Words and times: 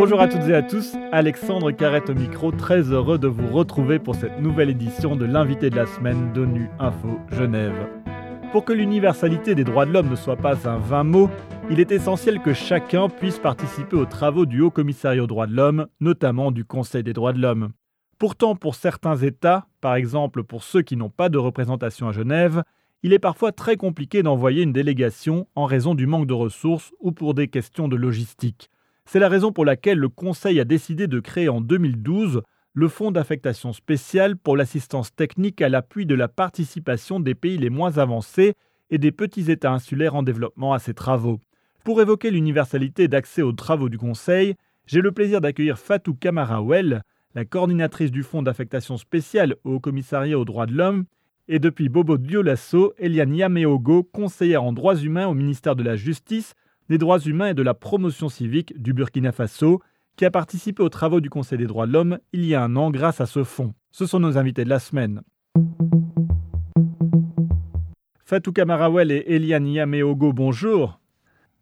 Bonjour 0.00 0.22
à 0.22 0.28
toutes 0.28 0.48
et 0.48 0.54
à 0.54 0.62
tous, 0.62 0.96
Alexandre 1.12 1.72
Carrette 1.72 2.08
au 2.08 2.14
micro, 2.14 2.52
très 2.52 2.90
heureux 2.90 3.18
de 3.18 3.28
vous 3.28 3.48
retrouver 3.48 3.98
pour 3.98 4.14
cette 4.14 4.40
nouvelle 4.40 4.70
édition 4.70 5.14
de 5.14 5.26
l'invité 5.26 5.68
de 5.68 5.76
la 5.76 5.84
semaine 5.84 6.32
d'ONU 6.32 6.70
Info 6.78 7.18
Genève. 7.32 7.86
Pour 8.50 8.64
que 8.64 8.72
l'universalité 8.72 9.54
des 9.54 9.62
droits 9.62 9.84
de 9.84 9.92
l'homme 9.92 10.08
ne 10.08 10.16
soit 10.16 10.38
pas 10.38 10.66
un 10.66 10.78
vain 10.78 11.04
mot, 11.04 11.28
il 11.68 11.80
est 11.80 11.92
essentiel 11.92 12.40
que 12.40 12.54
chacun 12.54 13.10
puisse 13.10 13.38
participer 13.38 13.94
aux 13.94 14.06
travaux 14.06 14.46
du 14.46 14.62
Haut 14.62 14.70
Commissariat 14.70 15.22
aux 15.22 15.26
droits 15.26 15.46
de 15.46 15.54
l'homme, 15.54 15.86
notamment 16.00 16.50
du 16.50 16.64
Conseil 16.64 17.02
des 17.02 17.12
droits 17.12 17.34
de 17.34 17.42
l'homme. 17.42 17.72
Pourtant, 18.18 18.56
pour 18.56 18.76
certains 18.76 19.16
États, 19.18 19.66
par 19.82 19.96
exemple 19.96 20.44
pour 20.44 20.62
ceux 20.62 20.80
qui 20.80 20.96
n'ont 20.96 21.10
pas 21.10 21.28
de 21.28 21.36
représentation 21.36 22.08
à 22.08 22.12
Genève, 22.12 22.62
il 23.02 23.12
est 23.12 23.18
parfois 23.18 23.52
très 23.52 23.76
compliqué 23.76 24.22
d'envoyer 24.22 24.62
une 24.62 24.72
délégation 24.72 25.46
en 25.54 25.66
raison 25.66 25.94
du 25.94 26.06
manque 26.06 26.26
de 26.26 26.32
ressources 26.32 26.90
ou 27.00 27.12
pour 27.12 27.34
des 27.34 27.48
questions 27.48 27.86
de 27.86 27.96
logistique. 27.96 28.70
C'est 29.12 29.18
la 29.18 29.28
raison 29.28 29.50
pour 29.50 29.64
laquelle 29.64 29.98
le 29.98 30.08
Conseil 30.08 30.60
a 30.60 30.64
décidé 30.64 31.08
de 31.08 31.18
créer 31.18 31.48
en 31.48 31.60
2012 31.60 32.42
le 32.74 32.88
Fonds 32.88 33.10
d'affectation 33.10 33.72
spéciale 33.72 34.36
pour 34.36 34.56
l'assistance 34.56 35.12
technique 35.12 35.60
à 35.62 35.68
l'appui 35.68 36.06
de 36.06 36.14
la 36.14 36.28
participation 36.28 37.18
des 37.18 37.34
pays 37.34 37.58
les 37.58 37.70
moins 37.70 37.98
avancés 37.98 38.54
et 38.88 38.98
des 38.98 39.10
petits 39.10 39.50
États 39.50 39.72
insulaires 39.72 40.14
en 40.14 40.22
développement 40.22 40.74
à 40.74 40.78
ces 40.78 40.94
travaux. 40.94 41.40
Pour 41.82 42.00
évoquer 42.00 42.30
l'universalité 42.30 43.08
d'accès 43.08 43.42
aux 43.42 43.50
travaux 43.50 43.88
du 43.88 43.98
Conseil, 43.98 44.54
j'ai 44.86 45.00
le 45.00 45.10
plaisir 45.10 45.40
d'accueillir 45.40 45.76
Fatou 45.76 46.14
Kamarawel, 46.14 47.02
la 47.34 47.44
coordinatrice 47.44 48.12
du 48.12 48.22
Fonds 48.22 48.42
d'affectation 48.42 48.96
spéciale 48.96 49.56
au 49.64 49.80
Commissariat 49.80 50.38
aux 50.38 50.44
droits 50.44 50.66
de 50.66 50.74
l'homme, 50.74 51.04
et 51.48 51.58
depuis 51.58 51.88
Bobo 51.88 52.16
Diolasso, 52.16 52.94
Eliane 52.96 53.34
Yameogo, 53.34 54.04
conseillère 54.04 54.62
en 54.62 54.72
droits 54.72 54.94
humains 54.94 55.26
au 55.26 55.34
ministère 55.34 55.74
de 55.74 55.82
la 55.82 55.96
Justice, 55.96 56.54
des 56.90 56.98
droits 56.98 57.20
humains 57.20 57.46
et 57.46 57.54
de 57.54 57.62
la 57.62 57.72
promotion 57.72 58.28
civique 58.28 58.74
du 58.76 58.92
Burkina 58.92 59.30
Faso, 59.30 59.80
qui 60.16 60.24
a 60.24 60.30
participé 60.30 60.82
aux 60.82 60.88
travaux 60.88 61.20
du 61.20 61.30
Conseil 61.30 61.56
des 61.56 61.68
droits 61.68 61.86
de 61.86 61.92
l'homme 61.92 62.18
il 62.32 62.44
y 62.44 62.56
a 62.56 62.64
un 62.64 62.74
an 62.74 62.90
grâce 62.90 63.20
à 63.20 63.26
ce 63.26 63.44
fonds. 63.44 63.74
Ce 63.92 64.06
sont 64.06 64.18
nos 64.18 64.36
invités 64.36 64.64
de 64.64 64.68
la 64.68 64.80
semaine. 64.80 65.22
Fatou 68.24 68.50
Kamarawel 68.52 69.12
et 69.12 69.24
Eliane 69.28 69.68
Yameogo, 69.68 70.32
bonjour. 70.32 71.00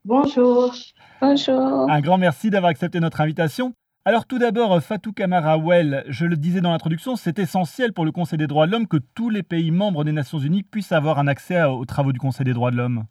Bonjour. 0.07 0.75
Bonjour. 1.21 1.91
Un 1.91 2.01
grand 2.01 2.17
merci 2.17 2.49
d'avoir 2.49 2.71
accepté 2.71 2.99
notre 2.99 3.21
invitation. 3.21 3.75
Alors 4.07 4.25
tout 4.25 4.39
d'abord, 4.39 4.83
Fatou 4.83 5.13
Kamarawel, 5.13 6.05
je 6.09 6.25
le 6.25 6.39
disais 6.39 6.63
dans 6.63 6.73
l'introduction, 6.73 7.17
c'est 7.17 7.39
essentiel 7.39 7.93
pour 7.93 8.07
le 8.07 8.13
Conseil 8.13 8.39
des 8.39 8.47
droits 8.47 8.67
de 8.67 8.73
l'homme 8.73 8.89
que 8.89 8.97
tous 9.15 9.29
les 9.29 9.43
pays 9.43 9.73
membres 9.73 10.05
des 10.05 10.13
Nations 10.13 10.39
Unies 10.39 10.63
puissent 10.63 10.93
avoir 10.93 11.19
un 11.19 11.27
accès 11.27 11.63
aux 11.65 11.85
travaux 11.85 12.13
du 12.13 12.19
Conseil 12.19 12.47
des 12.47 12.55
droits 12.55 12.71
de 12.71 12.77
l'homme. 12.77 13.05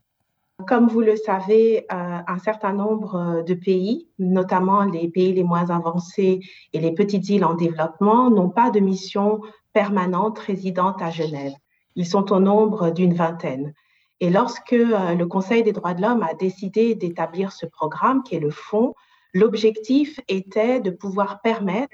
Comme 0.66 0.88
vous 0.88 1.02
le 1.02 1.16
savez, 1.16 1.86
euh, 1.92 2.18
un 2.28 2.40
certain 2.40 2.74
nombre 2.74 3.16
euh, 3.16 3.44
de 3.44 3.54
pays, 3.54 4.08
notamment 4.18 4.84
les 4.86 5.08
pays 5.08 5.32
les 5.32 5.44
moins 5.44 5.70
avancés 5.70 6.40
et 6.74 6.80
les 6.80 6.92
petites 6.92 7.30
îles 7.30 7.46
en 7.46 7.54
développement, 7.54 8.32
n'ont 8.32 8.50
pas 8.50 8.72
de 8.72 8.80
mission 8.80 9.40
permanente 9.72 10.40
résidente 10.40 11.00
à 11.00 11.12
Genève. 11.12 11.54
Ils 11.96 12.08
sont 12.08 12.32
au 12.32 12.40
nombre 12.40 12.90
d'une 12.90 13.14
vingtaine. 13.14 13.76
Et 14.20 14.32
lorsque 14.32 14.74
euh, 14.74 15.14
le 15.14 15.28
Conseil 15.28 15.62
des 15.62 15.74
droits 15.74 15.94
de 15.94 16.02
l'homme 16.02 16.24
a 16.24 16.34
décidé 16.34 16.96
d'établir 16.96 17.52
ce 17.52 17.68
programme, 17.68 18.24
qui 18.24 18.36
est 18.36 18.40
le 18.40 18.50
fonds, 18.50 18.96
l'objectif 19.36 20.20
était 20.28 20.80
de 20.80 20.90
pouvoir 20.90 21.40
permettre 21.42 21.94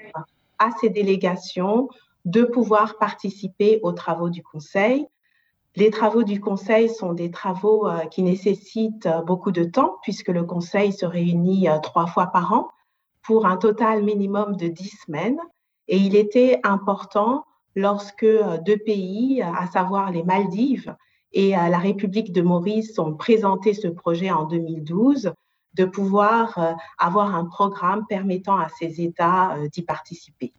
à 0.58 0.70
ces 0.80 0.88
délégations 0.88 1.90
de 2.24 2.44
pouvoir 2.44 2.96
participer 2.96 3.80
aux 3.82 3.92
travaux 3.92 4.30
du 4.30 4.42
Conseil, 4.42 5.06
les 5.76 5.90
travaux 5.90 6.22
du 6.22 6.40
Conseil 6.40 6.88
sont 6.88 7.14
des 7.14 7.32
travaux 7.32 7.88
euh, 7.88 8.04
qui 8.06 8.22
nécessitent 8.22 9.06
euh, 9.06 9.22
beaucoup 9.22 9.50
de 9.50 9.64
temps 9.64 9.96
puisque 10.02 10.28
le 10.28 10.44
Conseil 10.44 10.92
se 10.92 11.04
réunit 11.04 11.68
euh, 11.68 11.78
trois 11.78 12.06
fois 12.06 12.28
par 12.28 12.52
an 12.52 12.68
pour 13.22 13.46
un 13.46 13.56
total 13.56 14.04
minimum 14.04 14.56
de 14.56 14.68
dix 14.68 14.96
semaines. 15.04 15.40
Et 15.88 15.96
il 15.96 16.14
était 16.14 16.60
important 16.62 17.44
lorsque 17.74 18.26
deux 18.64 18.76
pays, 18.76 19.42
à 19.42 19.66
savoir 19.66 20.12
les 20.12 20.22
Maldives 20.22 20.94
et 21.32 21.50
la 21.50 21.78
République 21.78 22.32
de 22.32 22.42
Maurice, 22.42 22.98
ont 22.98 23.14
présenté 23.14 23.74
ce 23.74 23.88
projet 23.88 24.30
en 24.30 24.44
2012, 24.44 25.32
de 25.74 25.84
pouvoir 25.84 26.76
avoir 26.98 27.34
un 27.34 27.44
programme 27.46 28.06
permettant 28.06 28.56
à 28.56 28.68
ces 28.68 29.02
États 29.02 29.56
d'y 29.72 29.82
participer. 29.82 30.52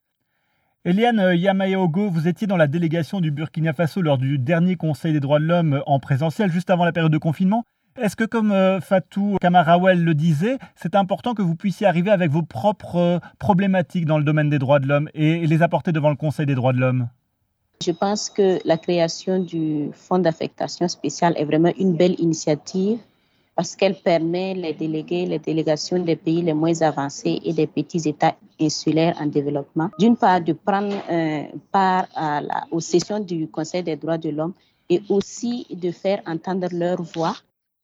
Eliane 0.88 1.19
euh, 1.19 1.35
Yamayogo, 1.35 2.12
vous 2.12 2.28
étiez 2.28 2.46
dans 2.46 2.57
la 2.57 2.68
délégation 2.68 3.19
du 3.19 3.31
Burkina 3.31 3.73
Faso 3.73 4.03
lors 4.03 4.19
du 4.19 4.38
dernier 4.38 4.75
Conseil 4.75 5.13
des 5.13 5.19
droits 5.19 5.40
de 5.40 5.46
l'homme 5.46 5.81
en 5.88 6.00
présentiel, 6.00 6.51
juste 6.51 6.69
avant 6.69 6.85
la 6.85 6.91
période 6.91 7.12
de 7.12 7.18
confinement. 7.18 7.63
Est-ce 8.00 8.16
que, 8.16 8.23
comme 8.23 8.51
euh, 8.51 8.79
Fatou 8.81 9.38
Kamarawel 9.41 10.03
le 10.03 10.13
disait, 10.13 10.59
c'est 10.75 10.94
important 10.94 11.34
que 11.34 11.41
vous 11.41 11.56
puissiez 11.56 11.88
arriver 11.88 12.12
avec 12.12 12.29
vos 12.29 12.44
propres 12.44 12.97
euh, 12.97 13.19
problématiques 13.40 14.06
dans 14.06 14.19
le 14.19 14.23
domaine 14.23 14.51
des 14.51 14.59
droits 14.59 14.78
de 14.78 14.88
l'homme 14.88 15.09
et 15.16 15.47
les 15.47 15.63
apporter 15.63 15.91
devant 15.91 16.12
le 16.12 16.18
Conseil 16.18 16.46
des 16.46 16.53
droits 16.53 16.72
de 16.72 16.78
l'homme? 16.78 17.09
Je 17.84 17.91
pense 17.91 18.29
que 18.29 18.59
la 18.63 18.78
création 18.78 19.40
du 19.40 19.90
Fonds 19.91 20.19
d'affectation 20.19 20.88
spéciale 20.88 21.34
est 21.38 21.46
vraiment 21.46 21.73
une 21.79 21.96
belle 21.96 22.16
initiative 22.19 23.00
parce 23.56 23.75
qu'elle 23.75 23.96
permet 23.96 24.53
les 24.53 24.73
délégués, 24.73 25.25
les 25.25 25.40
délégations 25.40 25.97
des 25.97 26.16
pays 26.16 26.44
les 26.44 26.53
moins 26.53 26.79
avancés 26.84 27.41
et 27.44 27.53
des 27.53 27.66
petits 27.66 28.07
États 28.07 28.35
insulaires 28.60 29.16
en 29.20 29.26
développement, 29.26 29.90
d'une 30.00 30.18
part 30.18 30.42
de 30.42 30.54
prendre 30.54 30.96
euh, 31.12 31.44
part 31.72 32.08
aux 32.72 32.80
sessions 32.80 33.20
du 33.20 33.48
Conseil 33.48 33.84
des 33.84 33.96
droits 33.96 34.18
de 34.18 34.30
l'homme 34.30 34.54
et 34.90 35.02
aussi 35.10 35.66
de 35.70 35.92
faire 35.92 36.22
entendre 36.26 36.68
leur 36.72 37.02
voix 37.02 37.36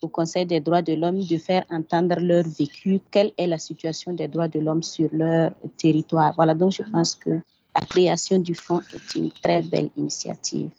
au 0.01 0.07
Conseil 0.07 0.45
des 0.45 0.59
droits 0.59 0.81
de 0.81 0.93
l'homme, 0.93 1.19
de 1.19 1.37
faire 1.37 1.63
entendre 1.69 2.19
leur 2.19 2.43
vécu, 2.43 2.99
quelle 3.11 3.31
est 3.37 3.47
la 3.47 3.57
situation 3.57 4.13
des 4.13 4.27
droits 4.27 4.47
de 4.47 4.59
l'homme 4.59 4.81
sur 4.81 5.09
leur 5.11 5.51
territoire. 5.77 6.33
Voilà, 6.35 6.55
donc 6.55 6.71
je 6.71 6.83
pense 6.83 7.15
que 7.15 7.29
la 7.75 7.85
création 7.87 8.39
du 8.39 8.55
fonds 8.55 8.81
est 8.93 9.15
une 9.15 9.31
très 9.31 9.61
belle 9.61 9.89
initiative. 9.95 10.71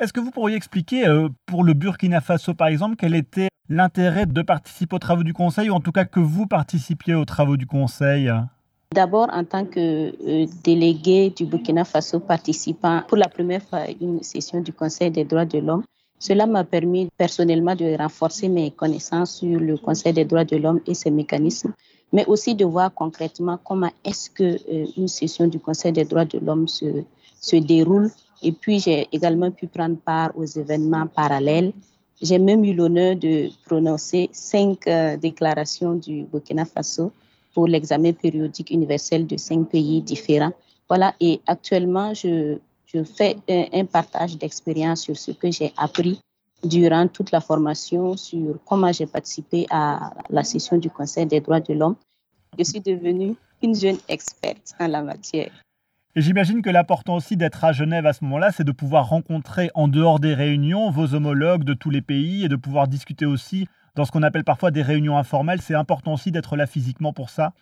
Est-ce 0.00 0.12
que 0.12 0.20
vous 0.20 0.30
pourriez 0.30 0.56
expliquer 0.56 1.08
euh, 1.08 1.28
pour 1.46 1.64
le 1.64 1.74
Burkina 1.74 2.20
Faso, 2.20 2.54
par 2.54 2.68
exemple, 2.68 2.96
quel 2.96 3.14
était 3.14 3.48
l'intérêt 3.68 4.26
de 4.26 4.42
participer 4.42 4.94
aux 4.96 5.00
travaux 5.00 5.24
du 5.24 5.32
Conseil, 5.32 5.70
ou 5.70 5.74
en 5.74 5.80
tout 5.80 5.92
cas 5.92 6.04
que 6.04 6.20
vous 6.20 6.46
participiez 6.46 7.14
aux 7.14 7.24
travaux 7.24 7.56
du 7.56 7.66
Conseil? 7.66 8.30
D'abord, 8.94 9.28
en 9.32 9.44
tant 9.44 9.66
que 9.66 9.78
euh, 9.80 10.46
délégué 10.64 11.30
du 11.30 11.44
Burkina 11.44 11.84
Faso 11.84 12.20
participant 12.20 13.02
pour 13.06 13.18
la 13.18 13.28
première 13.28 13.62
fois 13.62 13.80
à 13.80 13.88
une 14.00 14.22
session 14.22 14.60
du 14.60 14.72
Conseil 14.72 15.10
des 15.10 15.24
droits 15.24 15.44
de 15.44 15.58
l'homme, 15.58 15.84
cela 16.18 16.46
m'a 16.46 16.64
permis 16.64 17.08
personnellement 17.16 17.76
de 17.76 17.96
renforcer 17.96 18.48
mes 18.48 18.70
connaissances 18.70 19.36
sur 19.36 19.60
le 19.60 19.76
Conseil 19.76 20.14
des 20.14 20.24
droits 20.24 20.44
de 20.44 20.56
l'homme 20.56 20.80
et 20.86 20.94
ses 20.94 21.10
mécanismes, 21.10 21.74
mais 22.12 22.24
aussi 22.26 22.54
de 22.54 22.64
voir 22.64 22.92
concrètement 22.94 23.58
comment 23.62 23.90
est-ce 24.04 24.30
que 24.30 24.42
euh, 24.72 24.86
une 24.96 25.08
session 25.08 25.46
du 25.46 25.60
Conseil 25.60 25.92
des 25.92 26.04
droits 26.04 26.24
de 26.24 26.38
l'homme 26.38 26.66
se, 26.66 26.86
se 27.40 27.56
déroule. 27.56 28.10
Et 28.42 28.52
puis, 28.52 28.80
j'ai 28.80 29.06
également 29.12 29.50
pu 29.50 29.66
prendre 29.66 29.98
part 29.98 30.32
aux 30.34 30.46
événements 30.46 31.06
parallèles 31.06 31.72
j'ai 32.20 32.38
même 32.38 32.64
eu 32.64 32.74
l'honneur 32.74 33.16
de 33.16 33.48
prononcer 33.64 34.28
cinq 34.32 34.86
euh, 34.88 35.16
déclarations 35.16 35.94
du 35.94 36.24
Burkina 36.24 36.64
Faso 36.64 37.12
pour 37.54 37.66
l'examen 37.66 38.12
périodique 38.12 38.70
universel 38.70 39.26
de 39.26 39.36
cinq 39.36 39.68
pays 39.70 40.02
différents. 40.02 40.52
Voilà, 40.88 41.14
et 41.20 41.40
actuellement, 41.46 42.14
je, 42.14 42.58
je 42.86 43.04
fais 43.04 43.36
un, 43.48 43.66
un 43.72 43.84
partage 43.84 44.38
d'expérience 44.38 45.02
sur 45.02 45.16
ce 45.16 45.32
que 45.32 45.50
j'ai 45.50 45.72
appris 45.76 46.20
durant 46.64 47.06
toute 47.06 47.30
la 47.30 47.40
formation 47.40 48.16
sur 48.16 48.56
comment 48.64 48.92
j'ai 48.92 49.06
participé 49.06 49.66
à 49.70 50.12
la 50.30 50.42
session 50.42 50.76
du 50.78 50.90
Conseil 50.90 51.26
des 51.26 51.40
droits 51.40 51.60
de 51.60 51.74
l'homme. 51.74 51.96
Je 52.58 52.64
suis 52.64 52.80
devenue 52.80 53.36
une 53.62 53.74
jeune 53.74 53.98
experte 54.08 54.74
en 54.80 54.88
la 54.88 55.02
matière. 55.02 55.50
Et 56.16 56.20
j'imagine 56.20 56.62
que 56.62 56.70
l'important 56.70 57.16
aussi 57.16 57.36
d'être 57.36 57.64
à 57.64 57.72
Genève 57.72 58.06
à 58.06 58.12
ce 58.12 58.24
moment-là, 58.24 58.50
c'est 58.50 58.64
de 58.64 58.72
pouvoir 58.72 59.08
rencontrer 59.08 59.70
en 59.74 59.86
dehors 59.86 60.18
des 60.18 60.34
réunions 60.34 60.90
vos 60.90 61.14
homologues 61.14 61.64
de 61.64 61.74
tous 61.74 61.90
les 61.90 62.02
pays 62.02 62.44
et 62.44 62.48
de 62.48 62.56
pouvoir 62.56 62.88
discuter 62.88 63.26
aussi 63.26 63.68
dans 63.98 64.04
ce 64.04 64.12
qu'on 64.12 64.22
appelle 64.22 64.44
parfois 64.44 64.70
des 64.70 64.82
réunions 64.82 65.18
informelles. 65.18 65.60
C'est 65.60 65.74
important 65.74 66.14
aussi 66.14 66.30
d'être 66.30 66.56
là 66.56 66.66
physiquement 66.66 67.12
pour 67.12 67.30
ça 67.30 67.52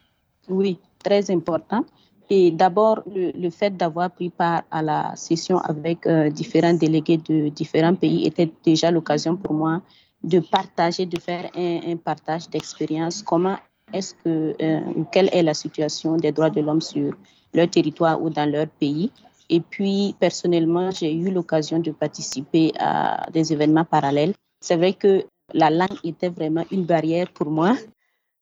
Oui, 0.48 0.78
très 1.02 1.30
important. 1.30 1.84
Et 2.28 2.50
d'abord, 2.50 3.02
le, 3.14 3.50
fait 3.50 3.76
d'avoir 3.76 4.10
pris 4.10 4.30
part 4.30 4.62
à 4.70 4.82
la 4.82 5.16
session 5.16 5.58
avec 5.58 6.06
euh, 6.06 6.28
différents 6.28 6.74
délégués 6.74 7.18
de 7.18 7.48
différents 7.48 7.94
pays 7.94 8.26
était 8.26 8.50
déjà 8.64 8.90
l'occasion 8.90 9.36
pour 9.36 9.54
moi 9.54 9.80
de 10.24 10.40
partager, 10.40 11.06
de 11.06 11.18
faire 11.18 11.50
un, 11.54 11.96
partage 11.96 12.50
d'expérience. 12.50 13.22
Comment 13.22 13.56
est-ce 13.92 14.14
que, 14.22 14.54
euh, 14.60 14.80
quelle 15.12 15.30
est 15.32 15.42
la 15.42 15.54
situation 15.54 16.16
des 16.16 16.32
droits 16.32 16.50
de 16.50 16.60
l'homme 16.60 16.80
sur 16.82 17.14
leur 17.54 17.70
territoire 17.70 18.20
ou 18.20 18.28
dans 18.28 18.50
leur 18.50 18.66
pays? 18.66 19.10
Et 19.48 19.60
puis, 19.60 20.16
personnellement, 20.18 20.90
j'ai 20.90 21.14
eu 21.14 21.30
l'occasion 21.30 21.78
de 21.78 21.92
participer 21.92 22.72
à 22.78 23.26
des 23.32 23.52
événements 23.52 23.84
parallèles. 23.84 24.34
C'est 24.60 24.76
vrai 24.76 24.94
que 24.94 25.24
la 25.54 25.70
langue 25.70 25.98
était 26.04 26.28
vraiment 26.28 26.64
une 26.70 26.84
barrière 26.84 27.28
pour 27.32 27.50
moi, 27.50 27.74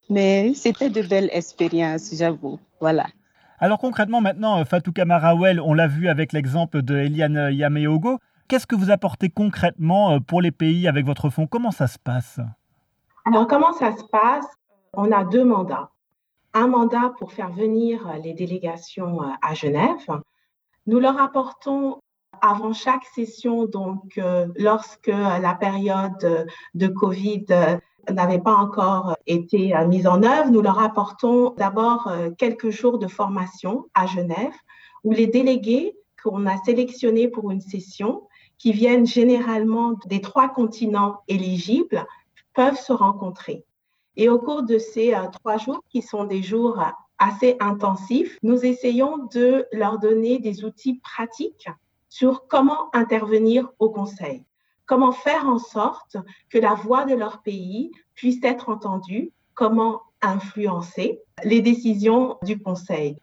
mais 0.09 0.53
c'était 0.53 0.89
de 0.89 1.01
belles 1.01 1.29
expériences, 1.31 2.13
j'avoue. 2.13 2.59
Voilà. 2.79 3.05
Alors 3.59 3.79
concrètement, 3.79 4.21
maintenant, 4.21 4.59
euh, 4.59 4.65
Fatou 4.65 4.91
Kamarawel, 4.91 5.61
on 5.61 5.73
l'a 5.73 5.87
vu 5.87 6.09
avec 6.09 6.33
l'exemple 6.33 6.81
de 6.81 6.97
Eliane 6.97 7.49
Yameogo. 7.51 8.19
Qu'est-ce 8.47 8.67
que 8.67 8.75
vous 8.75 8.91
apportez 8.91 9.29
concrètement 9.29 10.11
euh, 10.11 10.19
pour 10.19 10.41
les 10.41 10.51
pays 10.51 10.87
avec 10.87 11.05
votre 11.05 11.29
fonds? 11.29 11.47
Comment 11.47 11.71
ça 11.71 11.87
se 11.87 11.97
passe? 11.97 12.39
Alors, 13.25 13.47
comment 13.47 13.73
ça 13.73 13.95
se 13.95 14.03
passe? 14.03 14.45
On 14.93 15.11
a 15.11 15.23
deux 15.23 15.43
mandats. 15.43 15.89
un 16.53 16.67
mandat 16.67 17.13
pour 17.19 17.33
faire 17.33 17.51
venir 17.51 18.07
les 18.23 18.33
délégations 18.33 19.19
à 19.41 19.53
Genève. 19.53 20.07
Nous 20.87 20.99
leur 20.99 21.21
apportons 21.21 21.99
avant 22.41 22.73
chaque 22.73 23.05
session, 23.05 23.65
donc 23.65 24.19
lorsque 24.55 25.07
la 25.07 25.53
période 25.53 26.47
de 26.73 26.87
Covid 26.87 27.45
n'avait 28.09 28.39
pas 28.39 28.55
encore 28.55 29.15
été 29.27 29.73
mise 29.87 30.07
en 30.07 30.23
œuvre, 30.23 30.49
nous 30.51 30.61
leur 30.61 30.79
apportons 30.79 31.53
d'abord 31.57 32.11
quelques 32.37 32.69
jours 32.69 32.99
de 32.99 33.07
formation 33.07 33.85
à 33.93 34.05
Genève 34.05 34.53
où 35.03 35.11
les 35.11 35.27
délégués 35.27 35.95
qu'on 36.25 36.47
a 36.47 36.57
sélectionnés 36.63 37.27
pour 37.27 37.51
une 37.51 37.61
session, 37.61 38.23
qui 38.57 38.73
viennent 38.73 39.05
généralement 39.05 39.93
des 40.07 40.21
trois 40.21 40.49
continents 40.49 41.21
éligibles, 41.27 42.05
peuvent 42.53 42.79
se 42.79 42.93
rencontrer. 42.93 43.63
Et 44.17 44.29
au 44.29 44.39
cours 44.39 44.63
de 44.63 44.79
ces 44.79 45.13
euh, 45.13 45.27
trois 45.31 45.57
jours, 45.57 45.83
qui 45.89 46.01
sont 46.01 46.23
des 46.23 46.41
jours 46.41 46.81
assez 47.19 47.57
intensifs, 47.59 48.39
nous 48.41 48.65
essayons 48.65 49.27
de 49.33 49.67
leur 49.71 49.99
donner 49.99 50.39
des 50.39 50.65
outils 50.65 50.95
pratiques 50.95 51.69
sur 52.15 52.47
comment 52.47 52.95
intervenir 52.95 53.67
au 53.77 53.89
Conseil, 53.89 54.45
comment 54.85 55.11
faire 55.11 55.49
en 55.49 55.59
sorte 55.59 56.15
que 56.49 56.57
la 56.57 56.73
voix 56.73 57.03
de 57.03 57.13
leur 57.13 57.41
pays 57.41 57.91
puisse 58.13 58.41
être 58.41 58.69
entendue, 58.69 59.31
comment 59.53 60.01
influencer 60.21 61.19
les 61.43 61.59
décisions 61.61 62.37
du 62.41 62.57
Conseil. 62.57 63.17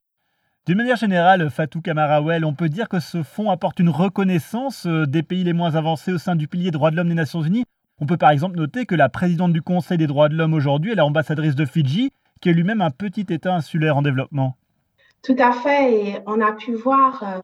D'une 0.67 0.77
manière 0.77 0.97
générale, 0.97 1.49
Fatou 1.49 1.81
Kamarawel, 1.81 2.45
on 2.45 2.53
peut 2.53 2.69
dire 2.69 2.91
que 2.91 3.01
ce 3.01 3.23
fonds 3.23 3.49
apporte 3.49 3.81
une 3.81 3.89
reconnaissance 3.89 4.85
euh, 4.85 5.07
des 5.07 5.23
pays 5.23 5.43
les 5.43 5.55
moins 5.55 5.75
avancés 5.75 6.13
au 6.13 6.19
sein 6.19 6.37
du 6.37 6.47
pilier 6.47 6.71
droits 6.71 6.91
de 6.91 6.97
l'homme 6.97 7.09
des 7.09 7.15
Nations 7.15 7.41
Unies. 7.41 7.65
On 7.99 8.05
peut 8.05 8.19
par 8.19 8.31
exemple 8.31 8.59
noter 8.59 8.85
que 8.85 8.95
la 8.95 9.09
présidente 9.09 9.55
du 9.55 9.63
Conseil 9.63 9.97
des 9.97 10.07
droits 10.07 10.29
de 10.29 10.35
l'homme 10.35 10.53
aujourd'hui 10.53 10.93
est 10.93 10.97
l'ambassadrice 10.97 11.55
de 11.55 11.65
Fidji, 11.65 12.13
qui 12.43 12.51
est 12.51 12.53
lui-même 12.53 12.83
un 12.83 12.91
petit 12.91 13.25
État 13.31 13.55
insulaire 13.55 13.97
en 13.97 14.03
développement. 14.03 14.59
Tout 15.23 15.37
à 15.39 15.53
fait, 15.53 15.95
et 15.95 16.19
on 16.27 16.43
a 16.43 16.53
pu 16.53 16.75
voir 16.75 17.23
euh, 17.23 17.41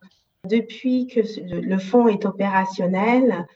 depuis 0.48 1.06
que 1.06 1.20
le 1.44 1.78
fonds 1.78 2.08
est 2.08 2.24
opérationnel 2.24 3.46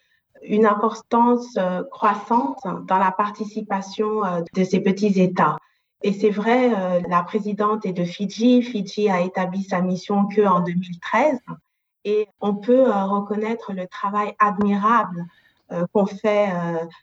une 0.42 0.66
importance 0.66 1.56
euh, 1.56 1.82
croissante 1.90 2.58
dans 2.88 2.98
la 2.98 3.12
participation 3.12 4.22
de 4.54 4.64
ces 4.64 4.80
petits 4.80 5.20
États. 5.20 5.56
Et 6.02 6.12
c'est 6.12 6.30
vrai, 6.30 6.72
euh, 6.74 7.00
la 7.08 7.22
présidente 7.22 7.86
est 7.86 7.92
de 7.92 8.04
Fidji. 8.04 8.62
Fidji 8.62 9.08
a 9.08 9.20
établi 9.20 9.62
sa 9.62 9.80
mission 9.80 10.26
que 10.26 10.42
en 10.42 10.60
2013. 10.60 11.38
Et 12.04 12.26
on 12.40 12.56
peut 12.56 12.88
euh, 12.88 13.04
reconnaître 13.04 13.72
le 13.72 13.86
travail 13.86 14.34
admirable 14.40 15.24
euh, 15.70 15.84
qu'ont 15.92 16.06
fait 16.06 16.48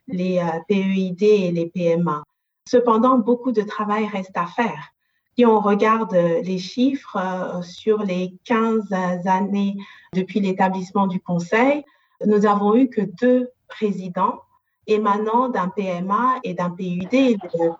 les 0.07 0.41
PEID 0.67 1.23
et 1.23 1.51
les 1.51 1.67
PMA. 1.67 2.23
Cependant, 2.67 3.17
beaucoup 3.17 3.51
de 3.51 3.61
travail 3.61 4.05
reste 4.07 4.35
à 4.35 4.45
faire. 4.45 4.93
Si 5.39 5.45
on 5.45 5.61
regarde 5.61 6.13
les 6.15 6.57
chiffres 6.57 7.61
sur 7.63 8.03
les 8.03 8.33
15 8.43 8.91
années 9.25 9.77
depuis 10.11 10.41
l'établissement 10.41 11.07
du 11.07 11.21
Conseil, 11.21 11.85
nous 12.25 12.45
avons 12.45 12.75
eu 12.75 12.89
que 12.89 12.99
deux 12.99 13.49
présidents 13.69 14.41
émanant 14.85 15.47
d'un 15.47 15.69
PMA 15.69 16.41
et 16.43 16.53
d'un 16.55 16.69
PUD, 16.69 17.37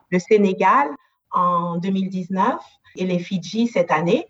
le 0.09 0.19
Sénégal 0.19 0.87
en 1.31 1.75
2019 1.79 2.61
et 2.95 3.05
les 3.05 3.19
Fidji 3.19 3.67
cette 3.67 3.91
année. 3.91 4.27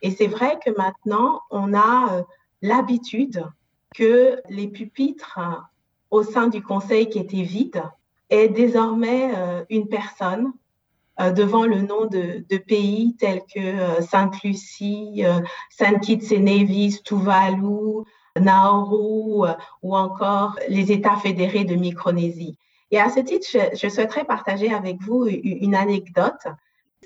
Et 0.00 0.10
c'est 0.10 0.26
vrai 0.26 0.58
que 0.66 0.76
maintenant, 0.76 1.40
on 1.52 1.74
a 1.74 2.14
euh, 2.14 2.22
l'habitude 2.62 3.46
que 3.94 4.40
les 4.48 4.66
pupitres 4.66 5.38
euh, 5.38 5.54
au 6.10 6.24
sein 6.24 6.48
du 6.48 6.60
conseil 6.60 7.08
qui 7.08 7.20
étaient 7.20 7.42
vides 7.42 7.84
aient 8.28 8.48
désormais 8.48 9.30
euh, 9.36 9.64
une 9.70 9.86
personne 9.86 10.52
devant 11.18 11.64
le 11.64 11.82
nom 11.82 12.06
de, 12.06 12.56
pays 12.58 13.14
tels 13.18 13.42
que 13.54 14.02
Sainte-Lucie, 14.02 15.22
Saint-Kitts 15.70 16.32
et 16.32 16.38
Nevis, 16.38 17.02
Tuvalu, 17.04 18.04
Nauru 18.40 19.46
ou 19.82 19.96
encore 19.96 20.58
les 20.68 20.90
États 20.90 21.16
fédérés 21.16 21.64
de 21.64 21.74
Micronésie. 21.74 22.56
Et 22.90 22.98
à 22.98 23.08
ce 23.10 23.20
titre, 23.20 23.46
je, 23.50 23.88
souhaiterais 23.88 24.24
partager 24.24 24.72
avec 24.72 25.00
vous 25.02 25.26
une 25.26 25.74
anecdote. 25.74 26.46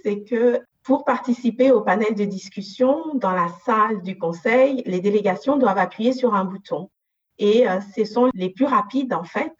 C'est 0.02 0.22
que 0.22 0.60
pour 0.86 1.04
participer 1.04 1.72
au 1.72 1.80
panel 1.80 2.14
de 2.14 2.24
discussion 2.24 3.14
dans 3.14 3.32
la 3.32 3.48
salle 3.64 4.02
du 4.02 4.16
conseil, 4.16 4.84
les 4.86 5.00
délégations 5.00 5.56
doivent 5.56 5.78
appuyer 5.78 6.12
sur 6.12 6.34
un 6.34 6.44
bouton. 6.44 6.90
Et 7.38 7.68
euh, 7.68 7.80
ce 7.96 8.04
sont 8.04 8.30
les 8.34 8.50
plus 8.50 8.66
rapides, 8.66 9.12
en 9.12 9.24
fait, 9.24 9.56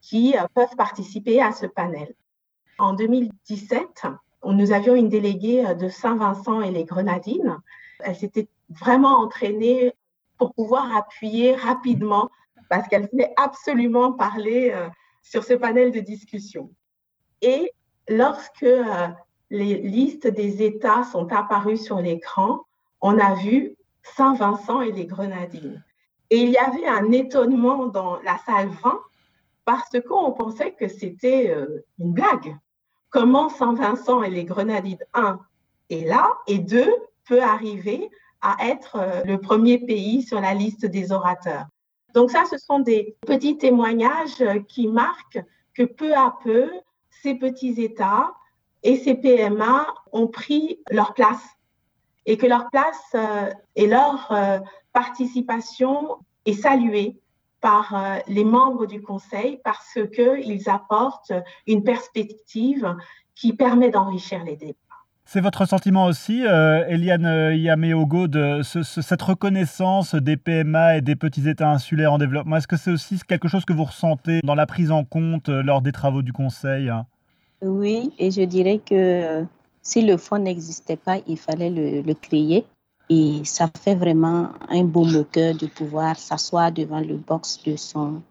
qui 0.00 0.36
euh, 0.36 0.42
peuvent 0.52 0.74
participer 0.76 1.40
à 1.40 1.52
ce 1.52 1.66
panel. 1.66 2.12
En 2.78 2.92
2017, 2.92 4.02
nous 4.44 4.72
avions 4.72 4.94
une 4.94 5.08
déléguée 5.08 5.64
euh, 5.66 5.74
de 5.74 5.88
Saint-Vincent 5.88 6.60
et 6.60 6.70
les 6.70 6.84
Grenadines. 6.84 7.58
Elle 8.00 8.16
s'était 8.16 8.48
vraiment 8.68 9.20
entraînée 9.20 9.92
pour 10.38 10.52
pouvoir 10.54 10.94
appuyer 10.96 11.54
rapidement 11.54 12.30
parce 12.68 12.88
qu'elle 12.88 13.08
voulait 13.10 13.32
absolument 13.36 14.12
parler 14.12 14.74
sur 15.22 15.44
ce 15.44 15.54
panel 15.54 15.92
de 15.92 16.00
discussion. 16.00 16.70
Et 17.40 17.72
lorsque 18.08 18.62
euh, 18.62 19.08
les 19.50 19.76
listes 19.76 20.26
des 20.26 20.62
États 20.62 21.04
sont 21.04 21.32
apparues 21.32 21.76
sur 21.76 22.00
l'écran, 22.00 22.62
on 23.00 23.18
a 23.18 23.34
vu 23.34 23.76
Saint-Vincent 24.02 24.82
et 24.82 24.92
les 24.92 25.06
Grenadines. 25.06 25.82
Et 26.30 26.38
il 26.38 26.50
y 26.50 26.56
avait 26.56 26.86
un 26.86 27.10
étonnement 27.12 27.86
dans 27.86 28.20
la 28.22 28.38
salle 28.38 28.68
20 28.82 29.00
parce 29.64 29.96
qu'on 30.06 30.32
pensait 30.32 30.72
que 30.72 30.88
c'était 30.88 31.50
euh, 31.50 31.84
une 31.98 32.12
blague. 32.12 32.56
Comment 33.14 33.48
Saint-Vincent 33.48 34.24
et 34.24 34.30
les 34.30 34.42
Grenadines, 34.42 34.98
un, 35.14 35.38
est 35.88 36.04
là, 36.04 36.32
et 36.48 36.58
deux, 36.58 36.92
peut 37.28 37.40
arriver 37.40 38.10
à 38.40 38.56
être 38.66 38.96
euh, 38.96 39.22
le 39.24 39.38
premier 39.38 39.78
pays 39.78 40.22
sur 40.22 40.40
la 40.40 40.52
liste 40.52 40.84
des 40.84 41.12
orateurs. 41.12 41.66
Donc 42.12 42.32
ça, 42.32 42.42
ce 42.50 42.58
sont 42.58 42.80
des 42.80 43.16
petits 43.24 43.56
témoignages 43.56 44.40
euh, 44.40 44.58
qui 44.66 44.88
marquent 44.88 45.38
que 45.74 45.84
peu 45.84 46.12
à 46.12 46.36
peu, 46.42 46.68
ces 47.22 47.36
petits 47.36 47.80
États 47.80 48.34
et 48.82 48.96
ces 48.96 49.14
PMA 49.14 49.86
ont 50.10 50.26
pris 50.26 50.80
leur 50.90 51.14
place 51.14 51.44
et 52.26 52.36
que 52.36 52.46
leur 52.46 52.68
place 52.70 53.14
euh, 53.14 53.48
et 53.76 53.86
leur 53.86 54.32
participation 54.92 56.16
est 56.46 56.60
saluée 56.60 57.20
par 57.64 58.20
les 58.28 58.44
membres 58.44 58.84
du 58.84 59.00
Conseil 59.00 59.58
parce 59.64 59.98
qu'ils 60.14 60.68
apportent 60.68 61.32
une 61.66 61.82
perspective 61.82 62.94
qui 63.34 63.54
permet 63.54 63.90
d'enrichir 63.90 64.44
les 64.44 64.56
débats. 64.56 64.74
C'est 65.26 65.40
votre 65.40 65.66
sentiment 65.66 66.04
aussi, 66.04 66.46
euh, 66.46 66.86
Eliane 66.86 67.24
euh, 67.24 67.54
Yameogo, 67.54 68.28
de 68.28 68.60
cette 68.62 69.22
reconnaissance 69.22 70.14
des 70.14 70.36
PMA 70.36 70.98
et 70.98 71.00
des 71.00 71.16
petits 71.16 71.48
États 71.48 71.70
insulaires 71.70 72.12
en 72.12 72.18
développement? 72.18 72.56
Est-ce 72.56 72.68
que 72.68 72.76
c'est 72.76 72.90
aussi 72.90 73.18
quelque 73.26 73.48
chose 73.48 73.64
que 73.64 73.72
vous 73.72 73.84
ressentez 73.84 74.40
dans 74.44 74.54
la 74.54 74.66
prise 74.66 74.90
en 74.90 75.04
compte 75.04 75.48
euh, 75.48 75.62
lors 75.62 75.80
des 75.80 75.92
travaux 75.92 76.20
du 76.20 76.34
Conseil? 76.34 76.92
Oui, 77.62 78.12
et 78.18 78.30
je 78.30 78.42
dirais 78.42 78.80
que 78.84 79.46
si 79.80 80.02
le 80.02 80.18
fonds 80.18 80.38
n'existait 80.38 80.96
pas, 80.96 81.16
il 81.26 81.38
fallait 81.38 81.70
le, 81.70 82.14
créer. 82.14 82.66
Et 83.10 83.42
ça 83.44 83.70
fait 83.82 83.94
vraiment 83.94 84.50
un 84.68 84.84
beau 84.84 85.04
moqueur 85.04 85.54
de 85.54 85.66
pouvoir 85.66 86.16
s'asseoir 86.16 86.72
devant 86.72 87.00
le 87.00 87.16
box 87.16 87.62
de 87.64 87.76
son 87.76 88.22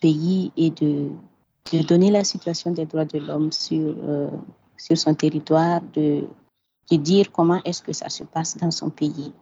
pays 0.00 0.52
et 0.56 0.70
de, 0.70 1.08
de 1.72 1.82
donner 1.82 2.10
la 2.10 2.24
situation 2.24 2.70
des 2.70 2.86
droits 2.86 3.04
de 3.04 3.18
l'homme 3.18 3.50
sur 3.50 3.94
sur 4.82 4.98
son 4.98 5.14
territoire, 5.14 5.80
de, 5.94 6.24
de 6.90 6.96
dire 6.96 7.30
comment 7.32 7.60
est-ce 7.64 7.82
que 7.82 7.92
ça 7.92 8.08
se 8.08 8.24
passe 8.24 8.56
dans 8.56 8.72
son 8.72 8.90
pays, 8.90 9.32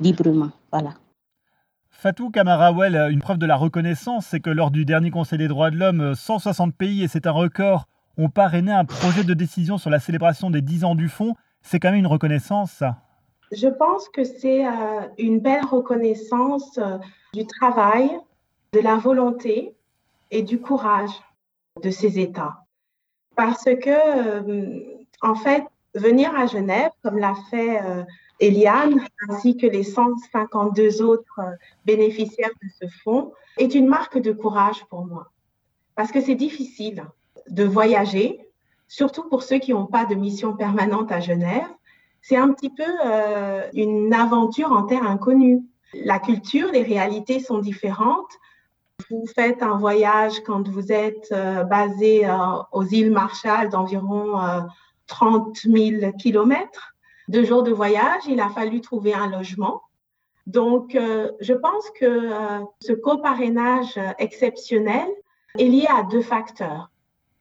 librement. 0.00 0.50
Voilà. 0.70 0.94
Fatou 1.90 2.30
Kamarawel, 2.30 2.94
une 3.10 3.20
preuve 3.20 3.38
de 3.38 3.46
la 3.46 3.56
reconnaissance, 3.56 4.26
c'est 4.26 4.40
que 4.40 4.50
lors 4.50 4.70
du 4.70 4.84
dernier 4.84 5.10
Conseil 5.10 5.38
des 5.38 5.48
droits 5.48 5.70
de 5.70 5.76
l'homme, 5.76 6.14
160 6.14 6.74
pays, 6.74 7.02
et 7.02 7.08
c'est 7.08 7.26
un 7.26 7.32
record, 7.32 7.86
ont 8.16 8.28
parrainé 8.28 8.70
un 8.70 8.84
projet 8.84 9.24
de 9.24 9.34
décision 9.34 9.76
sur 9.76 9.90
la 9.90 9.98
célébration 9.98 10.50
des 10.50 10.62
10 10.62 10.84
ans 10.84 10.94
du 10.94 11.08
fonds. 11.08 11.34
C'est 11.62 11.80
quand 11.80 11.90
même 11.90 11.98
une 11.98 12.06
reconnaissance, 12.06 12.70
ça 12.70 12.98
Je 13.56 13.68
pense 13.68 14.10
que 14.10 14.22
c'est 14.22 14.66
euh, 14.66 15.00
une 15.16 15.40
belle 15.40 15.64
reconnaissance 15.64 16.76
euh, 16.76 16.98
du 17.32 17.46
travail, 17.46 18.10
de 18.72 18.80
la 18.80 18.96
volonté 18.96 19.74
et 20.30 20.42
du 20.42 20.60
courage 20.60 21.22
de 21.82 21.90
ces 21.90 22.18
États 22.18 22.58
parce 23.34 23.64
que, 23.64 23.90
euh, 23.90 24.82
en 25.22 25.34
fait, 25.34 25.64
venir 25.94 26.34
à 26.34 26.46
Genève, 26.46 26.90
comme 27.02 27.18
l'a 27.18 27.34
fait 27.50 27.80
Eliane, 28.40 29.02
ainsi 29.28 29.58
que 29.58 29.66
les 29.66 29.82
152 29.82 31.02
autres 31.02 31.40
bénéficiaires 31.84 32.50
de 32.62 32.68
ce 32.80 32.86
fonds, 33.04 33.32
est 33.58 33.74
une 33.74 33.88
marque 33.88 34.18
de 34.18 34.32
courage 34.32 34.84
pour 34.86 35.04
moi. 35.04 35.30
Parce 35.94 36.12
que 36.12 36.20
c'est 36.22 36.34
difficile 36.34 37.04
de 37.48 37.64
voyager, 37.64 38.40
surtout 38.88 39.28
pour 39.28 39.42
ceux 39.42 39.58
qui 39.58 39.72
n'ont 39.72 39.86
pas 39.86 40.06
de 40.06 40.14
mission 40.14 40.56
permanente 40.56 41.12
à 41.12 41.20
Genève. 41.20 41.68
C'est 42.28 42.36
un 42.36 42.52
petit 42.52 42.70
peu 42.70 42.82
une 43.74 44.12
aventure 44.12 44.72
en 44.72 44.82
terre 44.82 45.04
inconnue. 45.04 45.62
La 45.94 46.18
culture, 46.18 46.72
les 46.72 46.82
réalités 46.82 47.38
sont 47.38 47.58
différentes. 47.58 48.32
Vous 49.10 49.26
faites 49.32 49.62
un 49.62 49.76
voyage 49.76 50.40
quand 50.40 50.66
vous 50.68 50.90
êtes 50.90 51.28
euh, 51.30 51.62
basé 51.62 52.26
euh, 52.26 52.34
aux 52.72 52.82
îles 52.82 53.12
Marshall 53.12 53.68
d'environ 53.68 54.40
30 55.06 55.56
000 55.56 56.12
kilomètres, 56.18 56.96
deux 57.28 57.44
jours 57.44 57.62
de 57.62 57.72
voyage, 57.72 58.22
il 58.28 58.40
a 58.40 58.48
fallu 58.48 58.80
trouver 58.80 59.14
un 59.14 59.28
logement. 59.28 59.82
Donc, 60.46 60.94
euh, 60.94 61.32
je 61.40 61.52
pense 61.52 61.90
que 61.98 62.04
euh, 62.04 62.64
ce 62.80 62.92
coparrainage 62.92 63.98
exceptionnel 64.18 65.08
est 65.58 65.64
lié 65.64 65.86
à 65.88 66.04
deux 66.04 66.22
facteurs. 66.22 66.90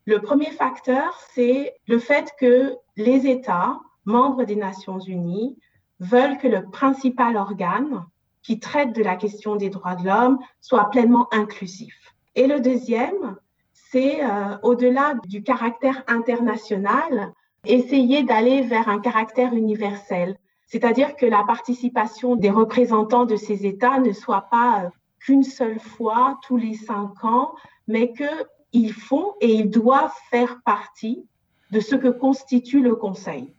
Le 0.06 0.22
premier 0.22 0.52
facteur, 0.52 1.20
c'est 1.34 1.76
le 1.88 2.00
fait 2.00 2.34
que 2.40 2.76
les 2.98 3.28
États, 3.28 3.80
membres 4.06 4.44
des 4.44 4.56
Nations 4.56 5.00
Unies, 5.00 5.58
veulent 6.00 6.38
que 6.38 6.48
le 6.48 6.70
principal 6.70 7.38
organe 7.38 8.06
qui 8.44 8.60
traite 8.60 8.94
de 8.94 9.02
la 9.02 9.16
question 9.16 9.56
des 9.56 9.70
droits 9.70 9.96
de 9.96 10.06
l'homme 10.06 10.40
soit 10.62 10.90
pleinement 10.90 11.28
inclusif. 11.34 11.96
Et 12.36 12.48
le 12.48 12.60
deuxième, 12.60 13.38
c'est 13.74 14.24
euh, 14.24 14.58
au-delà 14.62 15.16
du 15.28 15.42
caractère 15.42 16.04
international, 16.08 17.34
essayer 17.66 18.24
d'aller 18.24 18.62
vers 18.62 18.90
un 18.90 19.00
caractère 19.00 19.54
universel. 19.54 20.38
C'est-à-dire 20.68 21.16
que 21.16 21.26
la 21.26 21.44
participation 21.44 22.36
des 22.36 22.50
représentants 22.50 23.26
de 23.26 23.36
ces 23.36 23.66
États 23.66 24.00
ne 24.00 24.12
soit 24.12 24.48
pas 24.52 24.84
euh, 24.84 24.90
qu'une 25.20 25.44
seule 25.44 25.80
fois 25.80 26.38
tous 26.44 26.58
les 26.58 26.76
cinq 26.76 27.24
ans, 27.24 27.56
mais 27.88 28.14
qu'ils 28.14 28.94
font 28.94 29.34
et 29.42 29.54
ils 29.54 29.70
doivent 29.70 30.14
faire 30.30 30.60
partie 30.64 31.26
de 31.72 31.80
ce 31.80 31.96
que 31.96 32.10
constitue 32.10 32.82
le 32.82 32.96
Conseil. 32.96 33.56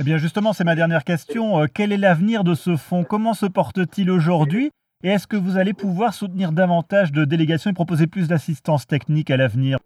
Eh 0.00 0.04
bien 0.04 0.16
justement, 0.16 0.52
c'est 0.52 0.62
ma 0.62 0.76
dernière 0.76 1.02
question. 1.02 1.58
Euh, 1.58 1.66
quel 1.72 1.90
est 1.90 1.96
l'avenir 1.96 2.44
de 2.44 2.54
ce 2.54 2.76
fonds? 2.76 3.02
Comment 3.02 3.34
se 3.34 3.46
porte-t-il 3.46 4.12
aujourd'hui? 4.12 4.70
Et 5.02 5.08
est-ce 5.08 5.26
que 5.26 5.36
vous 5.36 5.58
allez 5.58 5.74
pouvoir 5.74 6.14
soutenir 6.14 6.52
davantage 6.52 7.10
de 7.10 7.24
délégations 7.24 7.70
et 7.70 7.74
proposer 7.74 8.06
plus 8.06 8.28
d'assistance 8.28 8.86
technique 8.86 9.28
à 9.28 9.36
l'avenir? 9.36 9.80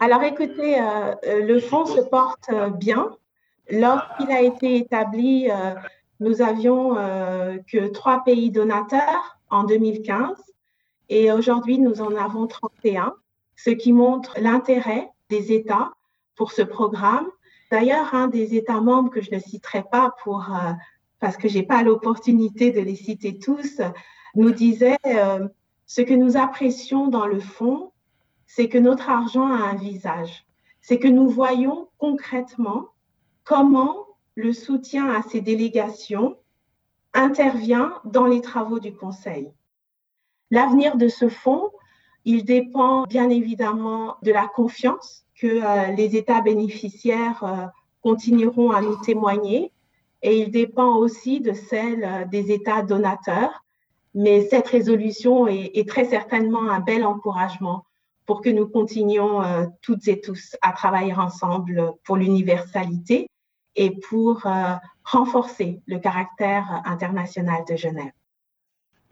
Alors 0.00 0.22
écoutez, 0.22 0.80
euh, 0.80 1.14
euh, 1.26 1.46
le 1.46 1.60
fonds 1.60 1.84
se 1.84 2.00
porte 2.00 2.48
bien. 2.78 3.10
Lorsqu'il 3.70 4.30
a 4.30 4.40
été 4.40 4.76
établi, 4.76 5.48
nous 6.18 6.42
avions 6.42 6.96
que 7.70 7.86
trois 7.92 8.24
pays 8.24 8.50
donateurs 8.50 9.38
en 9.48 9.62
2015 9.62 10.36
et 11.08 11.30
aujourd'hui 11.30 11.78
nous 11.78 12.00
en 12.00 12.16
avons 12.16 12.48
31, 12.48 13.14
ce 13.54 13.70
qui 13.70 13.92
montre 13.92 14.34
l'intérêt 14.40 15.10
des 15.28 15.52
États 15.52 15.92
pour 16.34 16.50
ce 16.50 16.62
programme 16.62 17.28
D'ailleurs, 17.70 18.14
un 18.14 18.26
des 18.26 18.56
États 18.56 18.80
membres 18.80 19.10
que 19.10 19.20
je 19.20 19.32
ne 19.32 19.38
citerai 19.38 19.84
pas 19.84 20.14
pour, 20.22 20.52
euh, 20.52 20.72
parce 21.20 21.36
que 21.36 21.48
je 21.48 21.58
n'ai 21.58 21.62
pas 21.64 21.82
l'opportunité 21.82 22.72
de 22.72 22.80
les 22.80 22.96
citer 22.96 23.38
tous, 23.38 23.80
nous 24.34 24.50
disait 24.50 24.98
euh, 25.06 25.48
ce 25.86 26.02
que 26.02 26.14
nous 26.14 26.36
apprécions 26.36 27.08
dans 27.08 27.26
le 27.26 27.40
fond, 27.40 27.92
c'est 28.46 28.68
que 28.68 28.78
notre 28.78 29.08
argent 29.08 29.46
a 29.46 29.70
un 29.70 29.74
visage. 29.74 30.44
C'est 30.80 30.98
que 30.98 31.08
nous 31.08 31.28
voyons 31.28 31.88
concrètement 31.98 32.88
comment 33.44 34.06
le 34.34 34.52
soutien 34.52 35.08
à 35.10 35.22
ces 35.22 35.40
délégations 35.40 36.36
intervient 37.12 37.92
dans 38.04 38.26
les 38.26 38.40
travaux 38.40 38.80
du 38.80 38.92
Conseil. 38.92 39.52
L'avenir 40.50 40.96
de 40.96 41.08
ce 41.08 41.28
fonds, 41.28 41.70
il 42.24 42.44
dépend 42.44 43.04
bien 43.04 43.30
évidemment 43.30 44.16
de 44.22 44.32
la 44.32 44.46
confiance 44.46 45.24
que 45.40 45.46
euh, 45.46 45.92
les 45.92 46.16
États 46.16 46.42
bénéficiaires 46.42 47.42
euh, 47.44 47.66
continueront 48.02 48.70
à 48.70 48.80
nous 48.80 48.96
témoigner 48.96 49.72
et 50.22 50.38
il 50.38 50.50
dépend 50.50 50.96
aussi 50.96 51.40
de 51.40 51.52
celle 51.52 52.04
euh, 52.04 52.24
des 52.26 52.52
États 52.52 52.82
donateurs. 52.82 53.64
Mais 54.14 54.42
cette 54.48 54.68
résolution 54.68 55.46
est, 55.46 55.88
très 55.88 56.04
certainement 56.04 56.68
un 56.68 56.80
bel 56.80 57.04
encouragement 57.06 57.84
pour 58.26 58.42
que 58.42 58.50
nous 58.50 58.66
continuions 58.66 59.40
toutes 59.82 60.08
et 60.08 60.20
tous 60.20 60.56
à 60.62 60.72
travailler 60.72 61.14
ensemble 61.14 61.92
pour 62.02 62.16
l'universalité 62.16 63.28
et 63.76 63.92
pour 64.08 64.42
renforcer 65.04 65.80
le 65.86 66.00
caractère 66.00 66.82
international 66.84 67.62
de 67.68 67.76
Genève. 67.76 68.10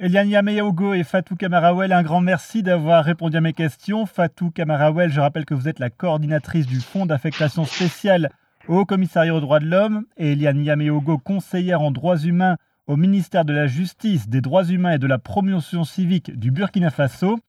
Eliane 0.00 0.28
Yameyaogo 0.28 0.94
et 0.94 1.02
Fatou 1.02 1.34
Kamarawel, 1.34 1.92
un 1.92 2.04
grand 2.04 2.20
merci 2.20 2.62
d'avoir 2.62 3.04
répondu 3.04 3.36
à 3.36 3.40
mes 3.40 3.52
questions. 3.52 4.06
Fatou 4.06 4.52
Kamarawel, 4.52 5.10
je 5.10 5.18
rappelle 5.18 5.44
que 5.44 5.54
vous 5.54 5.66
êtes 5.66 5.80
la 5.80 5.90
coordinatrice 5.90 6.68
du 6.68 6.78
Fonds 6.78 7.04
d'affectation 7.04 7.64
spéciale 7.64 8.30
au 8.68 8.84
Commissariat 8.84 9.34
aux 9.34 9.40
droits 9.40 9.58
de 9.58 9.66
l'homme 9.66 10.04
et 10.16 10.32
Eliane 10.32 10.64
Yameyaogo, 10.64 11.18
conseillère 11.18 11.80
en 11.80 11.90
droits 11.90 12.18
humains 12.18 12.58
au 12.86 12.96
ministère 12.96 13.44
de 13.44 13.52
la 13.52 13.66
Justice, 13.66 14.28
des 14.28 14.40
droits 14.40 14.66
humains 14.66 14.92
et 14.92 14.98
de 14.98 15.08
la 15.08 15.18
promotion 15.18 15.82
civique 15.82 16.30
du 16.38 16.52
Burkina 16.52 16.90
Faso. 16.90 17.40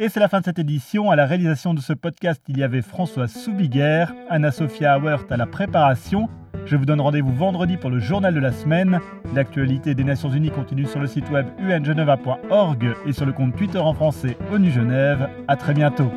Et 0.00 0.08
c'est 0.08 0.18
la 0.18 0.26
fin 0.26 0.40
de 0.40 0.44
cette 0.44 0.58
édition. 0.58 1.12
À 1.12 1.14
la 1.14 1.26
réalisation 1.26 1.72
de 1.72 1.80
ce 1.80 1.92
podcast, 1.92 2.42
il 2.48 2.58
y 2.58 2.64
avait 2.64 2.82
François 2.82 3.28
Soubiguerre, 3.28 4.12
Anna-Sophia 4.28 4.98
Hauert 4.98 5.26
à 5.30 5.36
la 5.36 5.46
préparation. 5.46 6.28
Je 6.66 6.76
vous 6.76 6.84
donne 6.86 7.00
rendez-vous 7.00 7.32
vendredi 7.32 7.76
pour 7.76 7.90
le 7.90 7.98
journal 7.98 8.34
de 8.34 8.40
la 8.40 8.52
semaine. 8.52 9.00
L'actualité 9.34 9.94
des 9.94 10.04
Nations 10.04 10.30
Unies 10.30 10.50
continue 10.50 10.86
sur 10.86 11.00
le 11.00 11.06
site 11.06 11.28
web 11.30 11.46
ungeneva.org 11.60 12.94
et 13.06 13.12
sur 13.12 13.26
le 13.26 13.32
compte 13.32 13.56
Twitter 13.56 13.78
en 13.78 13.94
français 13.94 14.36
ONU 14.52 14.70
Genève. 14.70 15.28
À 15.48 15.56
très 15.56 15.74
bientôt. 15.74 16.10